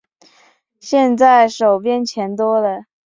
[0.79, 2.85] 现在手边钱多了